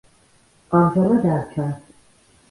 [0.77, 1.93] ამჟამად არ ჩანს.